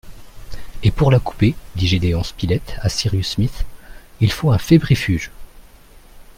[0.81, 3.67] Et pour la couper, dit Gédéon Spilett à Cyrus Smith,
[4.19, 5.29] il faut un fébrifuge